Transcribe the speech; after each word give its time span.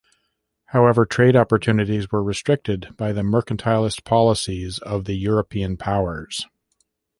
However, 0.65 1.05
trade 1.05 1.35
opportunities 1.35 2.11
were 2.11 2.23
restricted 2.23 2.95
by 2.97 3.11
the 3.13 3.21
mercantilist 3.21 4.03
policies 4.03 4.79
of 4.79 5.05
the 5.05 5.13
European 5.13 5.77
powers. 5.77 6.47